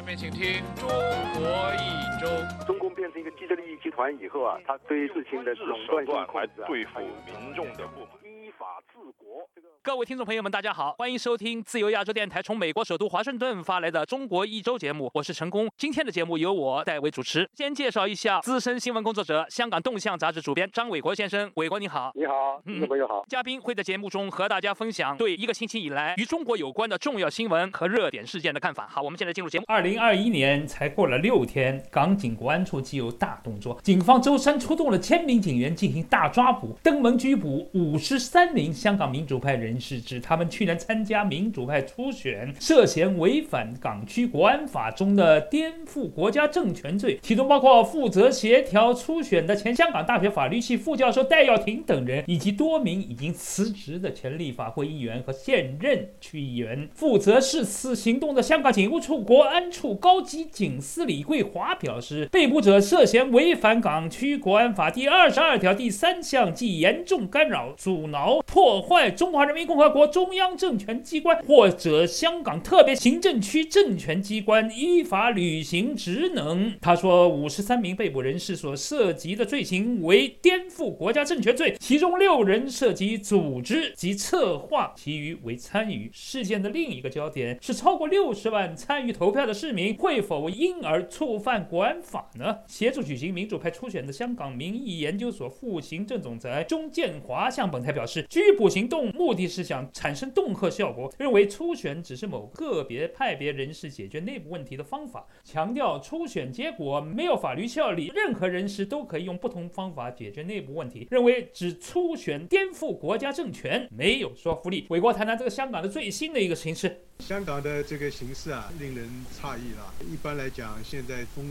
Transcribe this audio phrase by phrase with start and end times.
[0.00, 2.26] 下面请听中国一周。
[2.66, 8.08] 中共变成一个既得利益集团以后啊，他对事情的垄断性控制啊，对付民众的不满。
[8.24, 9.46] 依法治国。
[9.82, 15.70] 各位听众朋友们，大家好，欢迎收听自由亚洲电台从美国首都华盛顿发来的中国一周节目，我是陈工。
[15.78, 17.48] 今天的节目由我代为主持。
[17.54, 22.12] 先介绍一下资深新闻工作者、香港动向杂志主编张伟国先生，伟国你好。
[22.14, 23.24] 你好，听众朋友好。
[23.28, 28.86] 嘉宾会在节目中和大家分享对一个星期以来与中国有关的重要新闻和热点事件的看法。
[28.86, 29.64] 好，我们现在进入节目。
[29.66, 56.88] 二零零二一年才过了六天，港警国安处即有大动作，警方周三出动了千名警员进行大抓捕，登门拘捕五十三名香港民主派人士，指他们去年参加民主派初选，涉嫌违反港区国安法中的颠覆国家政权罪，其中包括负责协调初选的前香港大学法律系副教授戴耀廷等人，以及多名已经辞职的前立法会议员和现任区议员。
[56.94, 76.74] 负责是次行动的香港警务处国安处处高级警司李桂华表示，被捕者涉嫌违反港区国安法第二十二条第三项，即严重干扰、阻挠、破坏中华人民共和国中央政权机关或者香港特别行政区政权机关依法履行职能。
[76.82, 86.10] 他说，五十三名被捕人士所涉及的罪行为颠覆国家政权罪，其中六人涉及组织及策划，其余为参与。
[86.12, 92.60] 事件的另一个焦点是，超过六十万参与投票的市民会否因而触犯国安法呢？
[92.66, 114.86] 协助举行民主派初选的香港民意研究所副行政总裁钟建华向本台表示，拘捕行动目的是想产生恫吓效果，认为初选只是某个别派别人士解决内部问题的方法，强调初选结果没有法律效力，任何人士都可以用不同方法解决内部问题，认为只初选颠覆国家政权没有说服力。
[114.88, 117.02] 伟国谈谈这个香港的最新的一个形势。
[117.20, 119.08] 香港的这个形势啊，令人
[119.40, 119.92] 诧异了。
[120.10, 121.44] 一般来讲，现在风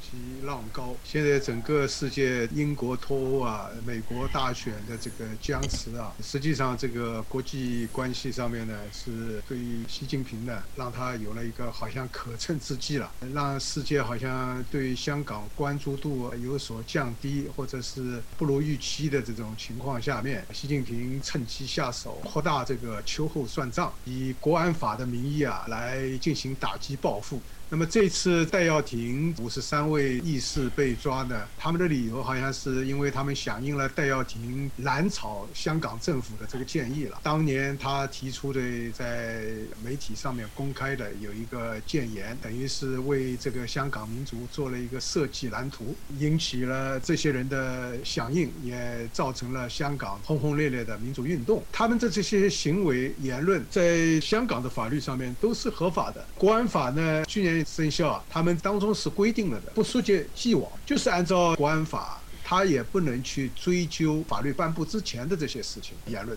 [0.00, 27.38] 急浪高，现在整个世界英国脱欧啊，美国大选的这个僵持啊，实际上这个国际关系上面呢，是对于习近平呢，让他有了一个好像可乘之机了，让世界好像对香港关注度有所降低，或者是不如预期的这种情况下面，习近平趁机下手，扩大这个秋后算账，以国安法的名义啊，来进行打击报复。
[27.72, 37.20] 那么这次戴耀廷五十三位义士被抓呢，他们的理由好像是因为他们响应了戴耀廷蓝草香港政府的这个建议了。
[37.22, 38.60] 当年他提出的
[38.90, 39.44] 在
[39.84, 51.62] 媒体上面公开的有一个建言，等于是为这个香港民族做了一个设计蓝图，引起了这些人的响应，也造成了香港轰轰烈烈的民主运动。
[51.70, 56.26] 他们的这些行为言论在香港的法律上面都是合法的。
[56.34, 57.59] 国安法呢，去年。
[57.64, 66.36] 生效，他们当中是规定了的，不溯及既往，就是按照国安法，他也不能去追究法律颁布之前的这些事情言论。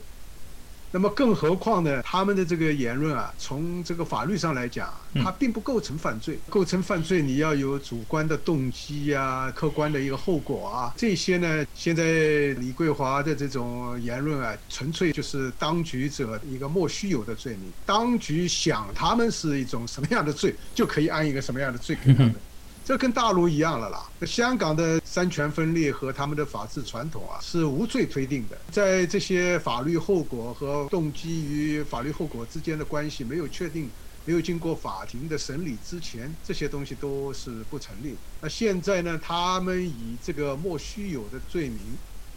[0.96, 2.04] 那么更何况呢？
[2.04, 6.38] 他们的这个言论啊，从这个法律上来讲，它并不构成犯罪。
[6.48, 12.04] 构成犯罪，你要有主观的动机呀，客观的一个后果啊，这些呢，现在
[12.60, 17.74] 李桂华的这种言论啊，纯粹就是当局者一个莫须有的罪名。
[17.88, 22.36] 当局想他们是一种什么样的罪，就可以按一个什么样的罪给他们。
[22.86, 24.10] 这跟大陆一样了啦。
[24.26, 28.58] 香港的三权分立和他们的法治传统啊，是无罪推定的。
[28.72, 33.90] 在这些法律后果和动机与法律后果之间的关系没有确定、
[34.26, 38.16] 没有经过法庭的审理之前，这些东西都是不成立。
[38.42, 41.80] 那现在呢，他们以这个莫须有的罪名。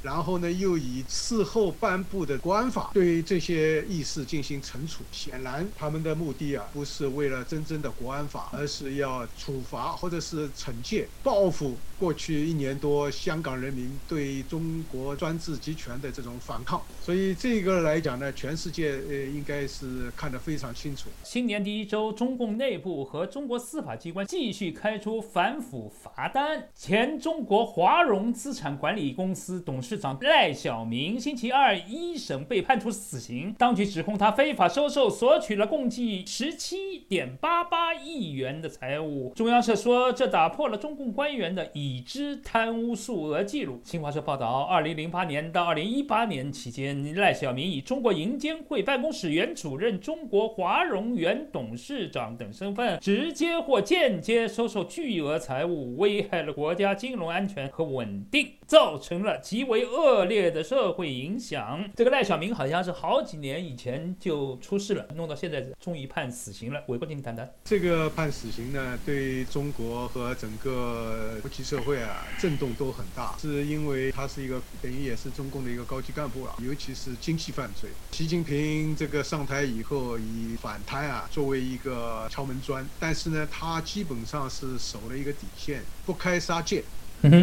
[0.03, 5.03] 然后呢，又以事后颁布的国安法对这些义士进行惩处。
[5.11, 16.81] 显然，他们的目的啊，不是为了真正的国安法，而是要处罚或者是惩戒、报复过去一年多香港人民对中国专制集权的这种反抗。
[17.03, 21.09] 所以，这个来讲呢，全世界呃应该是看得非常清楚。
[21.25, 26.69] 新年第一周，中共内部和中国司法机关继续开出反腐罚单。
[26.77, 29.96] 前中国华融资产管理公司董事。
[29.97, 39.33] 长赖小民星期二一审被判处死刑，当局指控他非法收受、索取了共计十七点八八亿元的财物。
[39.37, 43.81] 中央社说，这打破了中共官员的已知贪污数额记录。
[43.85, 59.76] 新华社报道，二零零八年到二零一八年期间，赖小民以中国银监会办公室原主任、中国华融原董事长等身份，直接或间接收受巨额财物，危害了国家金融安全和稳定，造成了极为。
[59.77, 61.87] 为恶劣的社会影响。
[61.95, 66.83] 这个赖小民好像是好几年以前就出事了，弄到现在终于判死刑了。
[66.87, 77.91] 韦国进谈谈，这个判死刑呢，对中国和整个国际社会啊震动都很大，是因为他是一个等于也是中共的一个高级干部啊，尤其是经济犯罪。
[78.13, 86.83] 习近平这个上台以后以反贪啊作为一个敲门砖，但是呢，他基本上是守了一个底线，不开杀戒。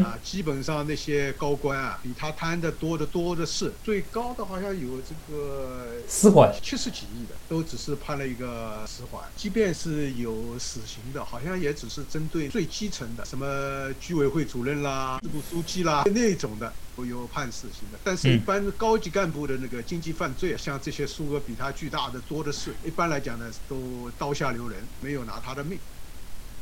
[0.04, 9.24] 啊，基本上那些高官啊，比他贪的多的多的是，最高的好像有这个死缓七十几亿的，都只是判了一个死缓。
[9.36, 18.00] 即便是有死刑的，好像也只是针对最基层的，什么居委会主任啦、支部书记啦那种的都有判死刑的。
[18.04, 25.78] 但是，一般高级干部的那个经济犯罪，像这些数额比他巨大的多的是，一般来讲呢，都刀下留人，没有拿他的命。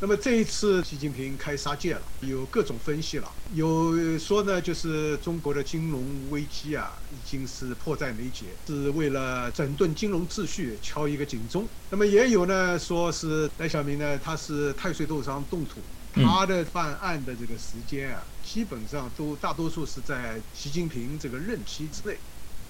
[0.01, 3.31] 那么这一次，习近平开杀戒了，有各种分析了。
[3.53, 11.67] 有说呢，就是中国的金融危机啊，已经是迫在眉睫，是为了整顿金融秩序敲一个警钟。
[11.91, 15.79] 那么也有呢，说是赖小民呢，他是太岁头上动土，
[16.15, 22.17] 他的犯案的这个时间啊，基本上都大多数是在习近平这个任期之内。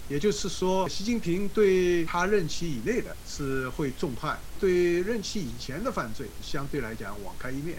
[0.09, 7.77] 也就是说，习近平对他任期以内的是会重判，对任期以前的犯罪相对来讲网开一面，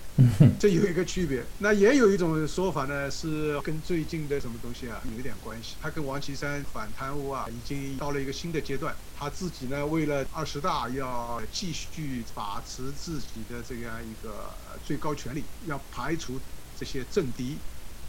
[0.59, 1.45] 这有一个区别。
[1.59, 5.75] 那也有一种说法呢，是跟最近的什么东西啊有一点关系。
[5.83, 8.95] 他跟王岐山反贪污啊，已经到了一个新的阶段。
[9.19, 14.51] 他自己呢，为了二十大要继续把持自己的这样一个
[14.85, 16.41] 最高权力，要排除
[16.79, 17.59] 这些政敌。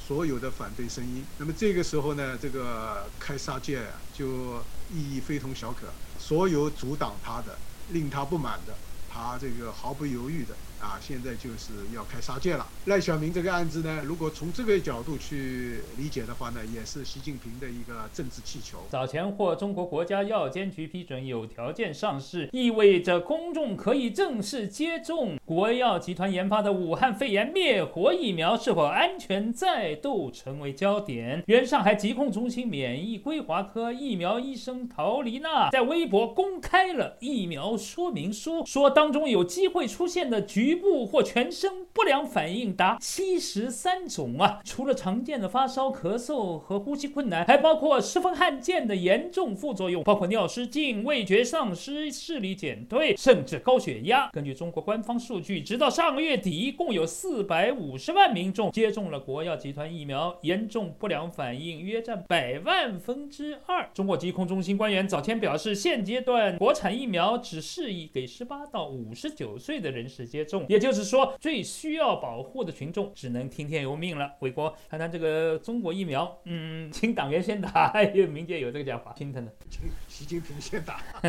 [0.05, 3.81] 所有的反对声音，那么这个时候呢，这个开杀戒
[4.13, 4.57] 就
[4.94, 5.88] 意义非同小可。
[6.19, 7.57] 所有阻挡他的、
[7.91, 8.75] 令他不满的，
[9.09, 10.53] 他这个毫不犹豫的。
[10.83, 12.68] 啊，现在就是要开杀戒了。
[12.88, 18.80] 赖小民这个案子呢，如果从这个角度去理解的话呢，也是习近平的一个政治气球。
[18.89, 31.41] 早前获中国国家药监局批准有条件上市，意味着公众可以正式接种国药集团研发的武汉肺炎灭活疫苗是否安全，再度成为焦点。
[31.47, 40.72] 原上海疾控中心免疫规划科疫苗医生陶丽娜在微博公开了疫苗说明书，说当中有机会出现的局。
[40.73, 44.59] 局部或全身不良反应达七十三种啊！
[44.65, 54.31] 除了常见的发烧、咳嗽和呼吸困难，还包括十分罕见的严重副作用，包括尿失禁、味觉丧失、视力减退，甚至高血压。
[54.31, 63.87] 根据中国官方数据，直到上个月底，共有四百五十万民众接种了国药集团疫苗，严重不良反应约占百万分之二。
[63.93, 70.52] 中国疾控中心官员早前表示，现阶段国产疫苗只适宜给十八到五十九岁的人士接种。
[70.67, 74.31] 也就是说，最需要保护的群众只能听天由命了。
[74.39, 81.01] 伟国谈谈这个中国疫苗，嗯， 请党员先打，还有民间有这个讲法， 心疼的，请习近平先打，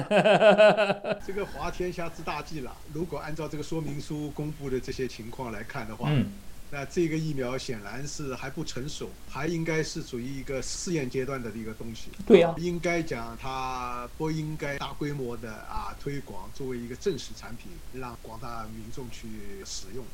[1.27, 2.77] 这个滑天下之大忌了。
[2.93, 6.27] 如果按照这个说明书公布的这些情况来看的话，嗯。
[6.71, 12.11] 那这个疫苗显然是还不成熟，还应该是处于一个试验阶段的一个东西。
[12.27, 20.05] 对呀，应该讲它不应该大规模的啊推广作为一个正式产品，让广大民众去使用。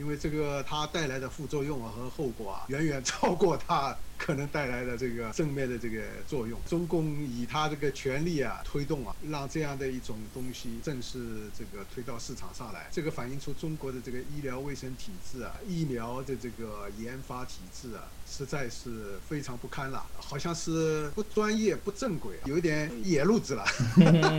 [0.00, 6.58] 因为这个它带来的副作用啊和后果啊，远远超过它可能带来的这个正面的这个作用。
[6.66, 23.66] 中共以它这个权力啊推动啊，让这样的一种东西正式这个推到市场上来，这个反映出中国的这个医疗卫生体制啊，疫苗的这个研发体制啊，实在是非常不堪了，好像是不专业、不正规，有点野路子了。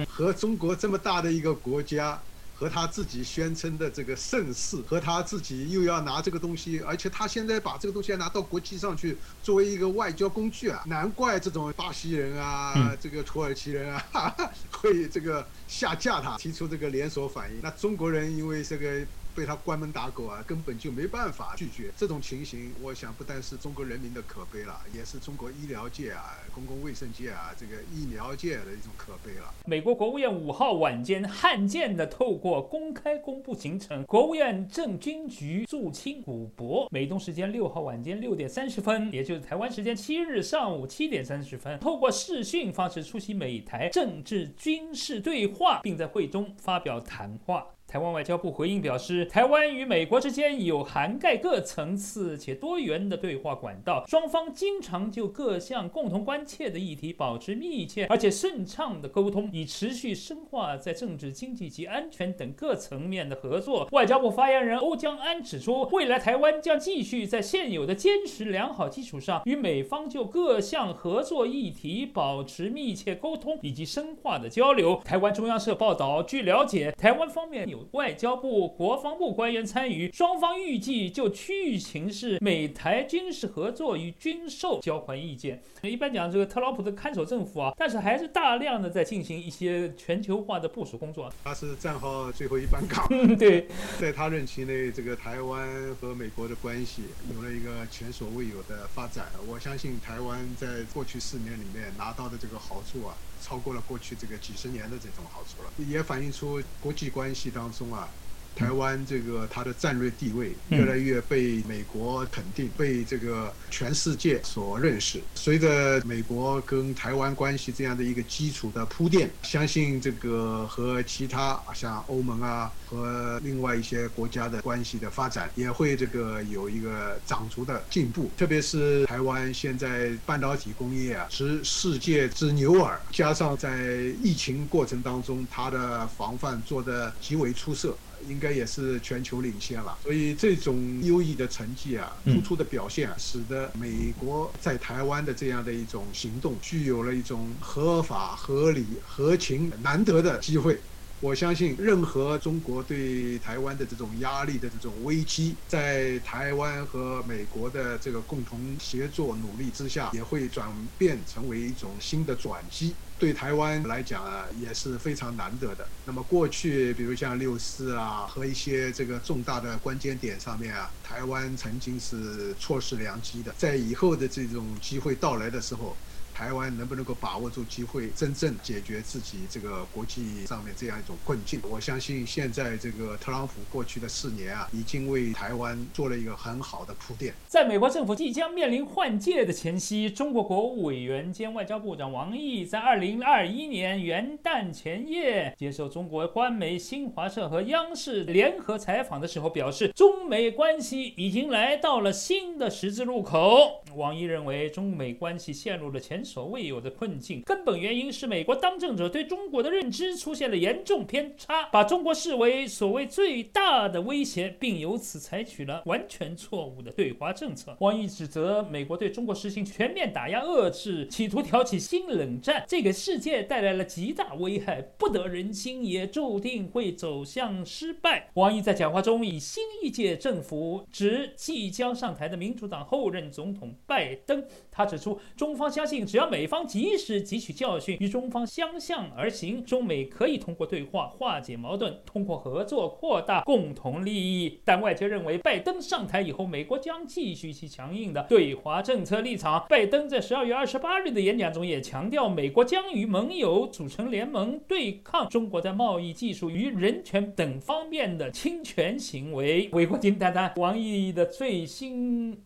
[0.09, 2.19] 和中国这么大的一个国家。
[2.61, 14.35] 和他自己宣称的这个盛世，和他自己又要拿这个东西，而且他现在把这个东西拿到国际上去作为一个外交工具啊，难怪这种巴西人啊，这个土耳其人啊，
[14.69, 17.59] 会这个下架他，提出这个连锁反应。
[17.63, 19.07] 那中国人因为这个。
[19.35, 22.71] 被他关门打狗啊，根本就没办法拒绝这种情形。
[22.81, 29.53] 我想不但是中国人民的可悲了，也是中国医疗界啊、公共卫生界啊、这个疫苗界的一种可悲了。
[29.65, 47.65] 美国国务院五号晚间罕见的透过公开公布行程，国务院政军局驻青古博，美东时间六号晚间六点三十分，也就是台湾时间七日上午七点三十分，透过视讯方式出席美台政治军事对话，并在会中发表谈话。
[47.91, 63.85] 台湾外交部回应表示，台湾与美国之间有涵盖各层次且多元的对话管道，双方经常就各项共同关切的议题保持密切而且顺畅的沟通，以持续深化在政治、经济及安全等各层面的合作。
[63.91, 75.01] 外交部发言人欧江安指出，未来台湾将继续在现有的坚实良好基础上，与美方就各项合作议题保持密切沟通以及深化的交流。
[75.03, 85.61] 台湾中央社报道，据了解，台湾方面有外交部、国防部官员参与，双方预计就区域形势、美台军事合作与军售交换意见。
[85.81, 91.33] 一般讲，这个特朗普的看守政府啊，但是还是大量的在进行一些全球化的部署工作。
[91.43, 93.07] 他是战后最后一班岗。
[93.37, 93.67] 对，
[93.99, 99.25] 在他任期内，这个台湾和美国的关系有了一个前所未有的发展。
[99.47, 108.09] 我相信台湾在过去四年里面拿到的这个好处啊，超过了过去这个几十年的这种好处了，也反映出国际关系当松啊。
[108.55, 115.21] 台湾这个它的战略地位越来越被美国肯定，被这个全世界所认识。
[115.35, 128.29] 随着美国跟台湾关系这样的一个基础的铺垫，相信这个和其他像欧盟啊和另外一些国家的关系的发展也会这个有一个长足的进步。
[128.37, 137.97] 特别是台湾现在半导体工业啊是世界之牛耳，加上在疫情过程当中它的防范做得极为出色。
[138.27, 150.81] 应该也是全球领先了，所以这种优异的成绩啊，突出的表现，使得美国在台湾的这样的一种行动，具有了一种合法、合理、合情、难得的机会。
[151.19, 162.95] 我相信，任何中国对台湾的这种压力的这种危机，在台湾和美国的这个共同协作努力之下，也会转变成为一种新的转机。
[163.21, 165.85] 对台湾来讲啊，也是非常难得的。
[166.07, 173.53] 那么过去，比如像六四啊和一些这个重大的关键点上面啊，台湾曾经是错失良机的。
[173.55, 175.95] 在以后的这种机会到来的时候。
[176.41, 181.61] 台湾能不能够把握住机会，真正解决自己这个国际上面这样一种困境？
[181.69, 187.31] 我相信现在这个特朗普过去的四年啊，已经为台湾做了一个很好的铺垫。
[187.47, 203.80] 在美国政府即将面临换届的前夕，中国国务委员兼外交部长王毅在二零二一年元旦前夜接受中国官媒新华社和央视联合采访的时候表示，中美关系已经来到了新的十字路口。
[203.95, 217.75] 王毅认为，中美关系陷入了前所未有的困境，根本原因是美国当政者对中国的认知出现了严重偏差，把中国视为所谓最大的威胁，并由此采取了完全错误的对华政策。
[217.79, 228.29] 王毅指责美国对中国实行全面打压遏制，企图挑起新冷战，这给世界带来了极大危害，不得人心，也注定会走向失败。
[228.35, 233.73] 王毅在讲话中以新一届政府指即将上台的民主党后任总统。
[233.91, 244.61] 拜登，他指出，中方相信，只要美方及时汲取教训，与中方相向而行，中美可以通过对话化解矛盾，通过合作扩大共同利益。
[244.63, 249.65] 但外界认为，拜登上台以后，美国将继续其强硬的对华政策立场。
[249.67, 259.67] 拜登在十二月二十八日的演讲中也强调，美国将与盟友组成联盟，对抗中国在贸易、技术与人权等方面的侵权行为。
[259.73, 262.41] 为国金丹丹，王毅的最新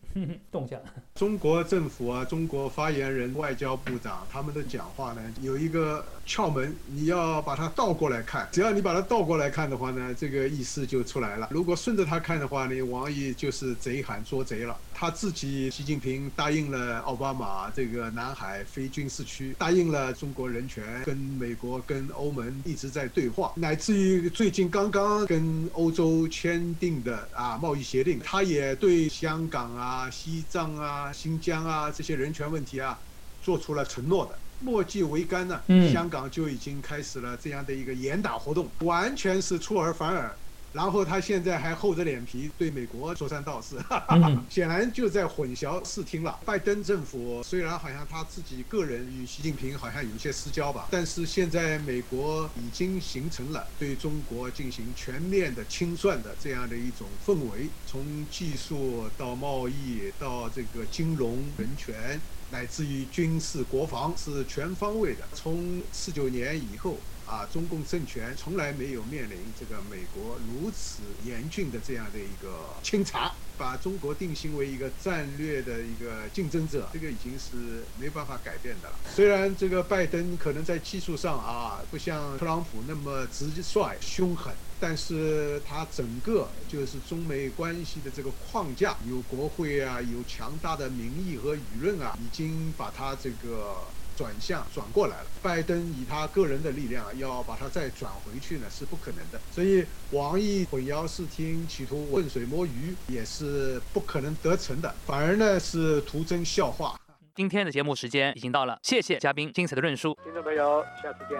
[0.51, 0.81] 动向。
[1.13, 8.47] 中中国政府啊，中国发言人、外交部长他们的讲话呢，有一个窍门，你要把它倒过来看。
[8.53, 11.49] 只要你把它倒过来看的话呢，这个意思就出来了。
[11.51, 14.77] 如果顺着他看的话呢，王毅就是贼喊捉贼了。
[14.97, 31.11] 他自己，习近平答应了奥巴马这个南海非军事区，答应了中国人权，跟美国、跟欧盟一直在对话，乃至于最近刚刚跟欧洲签订的啊贸易协定，他也对香港啊、西藏啊。
[31.25, 33.01] 新疆啊，这些人权问题啊，
[33.41, 35.59] 做出了承诺的，墨迹为干呢。
[35.91, 40.37] 香港就已经开始了这样的一个严打活动，完全是出尔反尔。
[40.75, 43.81] 然后他现在还厚着脸皮对美国说三道四，
[44.51, 46.37] 显然就在混淆视听了。
[46.45, 65.25] 拜登政府虽然好像他自己个人与习近平好像有些私交吧，但是现在美国已经形成了对中国进行全面的清算的这样的一种氛围，从技术到贸易到这个金融、人权，乃至于军事、国防是全方位的。
[65.31, 66.97] 从四九年以后。
[67.25, 78.95] 啊，中共政权从来没有面临这个美国如此严峻的这样的一个清查，把中国定性为一个战略的一个竞争者，这个已经是没办法改变的了。
[79.13, 84.53] 虽然这个拜登可能在技术上啊，不像特朗普那么直率凶狠。
[84.77, 93.77] 但是它整个就是中美关系的这个框架，有国会啊，有强大的民意和舆论啊，已经把它这个
[94.15, 95.27] 转向转过来了。
[95.41, 99.39] 拜登以他个人的力量要把它再转回去呢，是不可能的。
[99.51, 106.99] 所以王毅混淆视听，企图浑水摸鱼，也是不可能得逞的，反而呢是徒增笑话。
[107.35, 110.17] 今天的节目时间已经到了，谢谢嘉宾精彩的论述。
[110.23, 111.37] 听众朋友，下次见。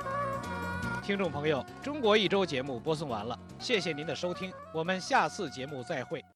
[1.01, 6.23] 听众朋友，中国一周节目播送完了，谢谢您的收听，我们下次节目再会。